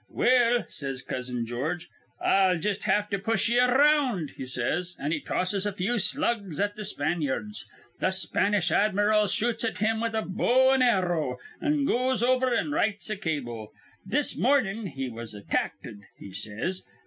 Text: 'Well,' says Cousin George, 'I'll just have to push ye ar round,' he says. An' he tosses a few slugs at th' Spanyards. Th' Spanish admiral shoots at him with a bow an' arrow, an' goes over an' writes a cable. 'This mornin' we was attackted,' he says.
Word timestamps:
'Well,' 0.09 0.65
says 0.67 1.03
Cousin 1.03 1.45
George, 1.45 1.87
'I'll 2.21 2.57
just 2.57 2.85
have 2.85 3.07
to 3.11 3.19
push 3.19 3.49
ye 3.49 3.59
ar 3.59 3.77
round,' 3.77 4.31
he 4.31 4.45
says. 4.45 4.95
An' 4.99 5.11
he 5.11 5.19
tosses 5.21 5.67
a 5.67 5.73
few 5.73 5.99
slugs 5.99 6.59
at 6.59 6.75
th' 6.75 6.81
Spanyards. 6.87 7.67
Th' 8.03 8.11
Spanish 8.11 8.71
admiral 8.71 9.27
shoots 9.27 9.63
at 9.63 9.77
him 9.77 10.01
with 10.01 10.15
a 10.15 10.23
bow 10.23 10.71
an' 10.73 10.81
arrow, 10.81 11.37
an' 11.61 11.85
goes 11.85 12.23
over 12.23 12.51
an' 12.51 12.71
writes 12.71 13.11
a 13.11 13.15
cable. 13.15 13.71
'This 14.03 14.35
mornin' 14.35 14.91
we 14.97 15.07
was 15.11 15.35
attackted,' 15.35 16.01
he 16.17 16.33
says. 16.33 16.83